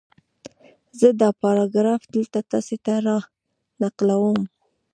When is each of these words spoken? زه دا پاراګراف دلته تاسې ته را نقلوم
زه 0.99 1.07
دا 1.21 1.29
پاراګراف 1.41 2.01
دلته 2.15 2.39
تاسې 2.51 2.75
ته 2.85 2.93
را 3.05 3.17
نقلوم 3.81 4.39